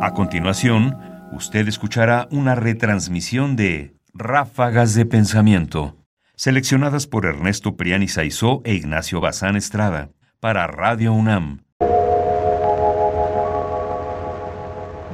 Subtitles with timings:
[0.00, 0.96] A continuación,
[1.32, 5.96] usted escuchará una retransmisión de Ráfagas de Pensamiento,
[6.36, 11.64] seleccionadas por Ernesto Priani Saizó e Ignacio Bazán Estrada, para Radio UNAM.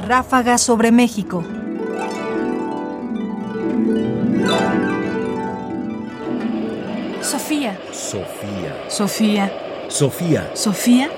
[0.07, 1.43] Ráfagas sobre México.
[7.23, 7.79] Sofía.
[7.91, 8.85] Sofía.
[8.89, 9.53] Sofía.
[9.89, 10.51] Sofía.
[10.55, 11.11] Sofía.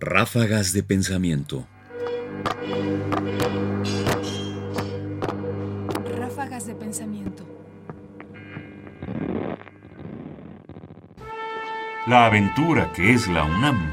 [0.00, 1.69] Ráfagas de pensamiento.
[6.18, 7.44] Ráfagas de pensamiento.
[12.06, 13.92] La aventura que es la UNAM.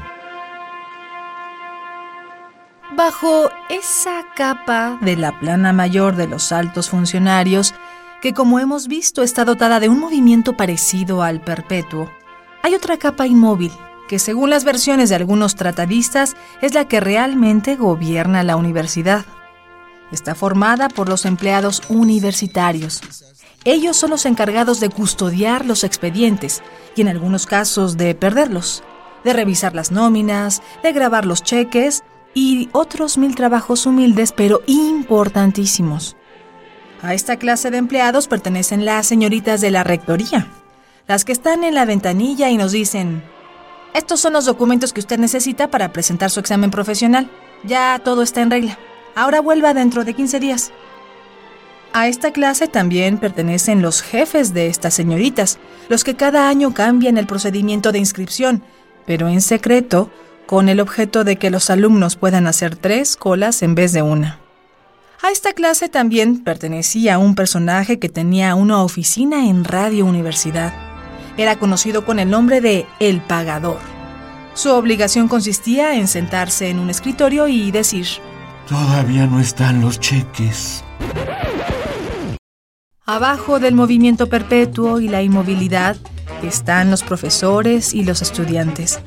[2.96, 7.74] Bajo esa capa de la plana mayor de los altos funcionarios,
[8.20, 12.10] que como hemos visto está dotada de un movimiento parecido al perpetuo,
[12.62, 13.70] hay otra capa inmóvil,
[14.08, 19.24] que según las versiones de algunos tratadistas es la que realmente gobierna la universidad.
[20.10, 23.00] Está formada por los empleados universitarios.
[23.64, 26.62] Ellos son los encargados de custodiar los expedientes
[26.96, 28.82] y en algunos casos de perderlos,
[29.24, 32.02] de revisar las nóminas, de grabar los cheques
[32.34, 36.16] y otros mil trabajos humildes pero importantísimos.
[37.02, 40.48] A esta clase de empleados pertenecen las señoritas de la rectoría,
[41.06, 43.22] las que están en la ventanilla y nos dicen,
[43.94, 47.30] estos son los documentos que usted necesita para presentar su examen profesional.
[47.64, 48.78] Ya todo está en regla.
[49.14, 50.72] Ahora vuelva dentro de 15 días.
[51.92, 57.16] A esta clase también pertenecen los jefes de estas señoritas, los que cada año cambian
[57.16, 58.62] el procedimiento de inscripción,
[59.06, 60.10] pero en secreto,
[60.46, 64.38] con el objeto de que los alumnos puedan hacer tres colas en vez de una.
[65.22, 70.87] A esta clase también pertenecía un personaje que tenía una oficina en Radio Universidad.
[71.38, 73.78] Era conocido con el nombre de El Pagador.
[74.54, 78.06] Su obligación consistía en sentarse en un escritorio y decir,
[78.68, 80.82] Todavía no están los cheques.
[83.06, 85.96] Abajo del movimiento perpetuo y la inmovilidad
[86.42, 89.00] están los profesores y los estudiantes.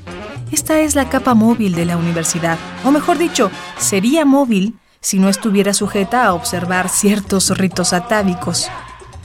[0.52, 5.28] Esta es la capa móvil de la universidad, o mejor dicho, sería móvil si no
[5.28, 8.70] estuviera sujeta a observar ciertos ritos atávicos.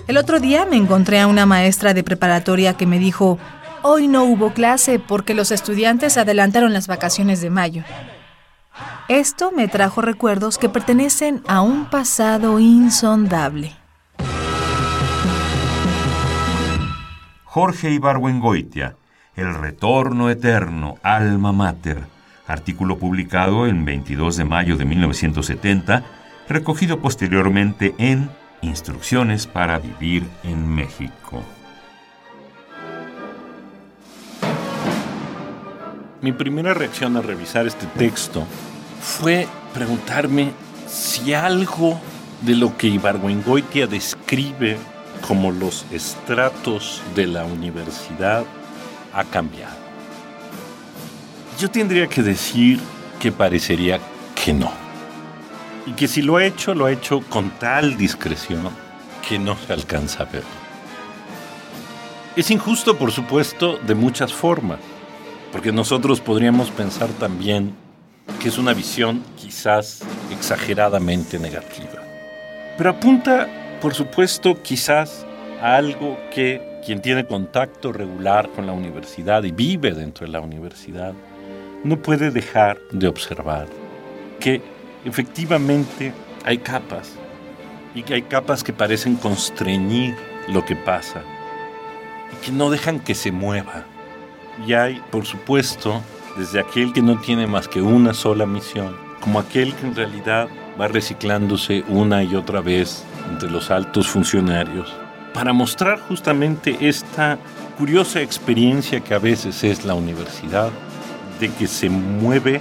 [0.06, 3.40] El otro día me encontré a una maestra de preparatoria que me dijo,
[3.82, 7.82] hoy no hubo clase porque los estudiantes adelantaron las vacaciones de mayo.
[9.08, 13.72] Esto me trajo recuerdos que pertenecen a un pasado insondable.
[17.42, 18.94] Jorge Ibargüengoitia,
[19.34, 22.04] El Retorno Eterno, Alma Mater,
[22.46, 26.04] artículo publicado el 22 de mayo de 1970,
[26.48, 28.30] recogido posteriormente en
[28.66, 31.42] Instrucciones para Vivir en México.
[36.20, 38.44] Mi primera reacción al revisar este texto
[39.00, 40.50] fue preguntarme
[40.88, 42.00] si algo
[42.42, 44.76] de lo que Ibargüengoitia describe
[45.26, 48.44] como los estratos de la universidad
[49.12, 49.76] ha cambiado.
[51.60, 52.80] Yo tendría que decir
[53.20, 54.00] que parecería
[54.34, 54.85] que no.
[55.86, 58.68] Y que si lo ha hecho, lo ha hecho con tal discreción
[59.26, 60.42] que no se alcanza a ver.
[62.34, 64.80] Es injusto, por supuesto, de muchas formas,
[65.52, 67.74] porque nosotros podríamos pensar también
[68.40, 72.02] que es una visión quizás exageradamente negativa.
[72.76, 73.48] Pero apunta
[73.80, 75.26] por supuesto, quizás
[75.60, 80.40] a algo que quien tiene contacto regular con la universidad y vive dentro de la
[80.40, 81.12] universidad,
[81.84, 83.66] no puede dejar de observar
[84.40, 84.62] que
[85.06, 86.12] efectivamente
[86.44, 87.12] hay capas
[87.94, 90.16] y que hay capas que parecen constreñir
[90.48, 91.22] lo que pasa
[92.32, 93.84] y que no dejan que se mueva.
[94.66, 96.02] Y hay, por supuesto,
[96.36, 100.48] desde aquel que no tiene más que una sola misión, como aquel que en realidad
[100.78, 104.92] va reciclándose una y otra vez entre los altos funcionarios,
[105.32, 107.38] para mostrar justamente esta
[107.78, 110.70] curiosa experiencia que a veces es la universidad,
[111.38, 112.60] de que se mueve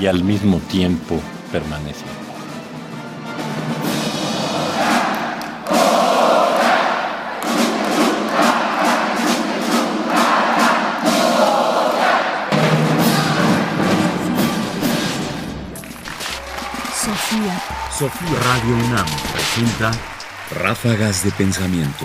[0.00, 1.20] y al mismo tiempo
[1.54, 2.04] permanece.
[16.92, 17.62] Sofía.
[17.96, 19.92] Sofía Radio UNAM presenta
[20.50, 22.04] Ráfagas de Pensamiento.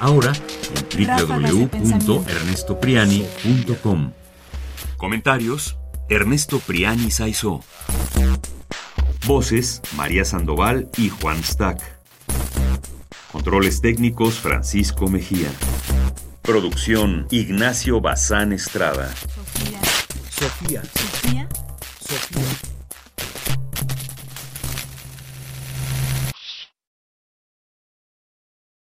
[0.00, 0.32] Ahora
[0.74, 0.84] en
[1.70, 4.12] www.ernestopriani.com.
[4.96, 5.78] Comentarios:
[6.08, 7.62] Ernesto Priani Saizó.
[9.30, 11.80] Voces, María Sandoval y Juan Stack.
[13.30, 15.48] Controles técnicos, Francisco Mejía.
[16.42, 19.08] Producción, Ignacio Bazán Estrada.
[19.14, 19.80] Sofía.
[20.30, 20.82] Sofía.
[20.82, 21.48] Sofía.
[22.00, 22.69] Sofía.